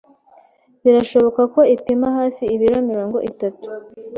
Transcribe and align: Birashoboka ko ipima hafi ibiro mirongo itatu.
Birashoboka 0.83 1.41
ko 1.53 1.61
ipima 1.75 2.07
hafi 2.17 2.43
ibiro 2.55 2.77
mirongo 2.89 3.17
itatu. 3.31 3.67